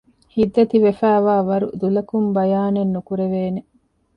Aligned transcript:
ހިތްދަތި 0.35 0.77
ވެފައިވާވަރު 0.85 1.67
ދުލަކުން 1.81 2.29
ބަޔާނެއް 2.35 2.93
ނުކުރެވޭނެ 2.95 3.61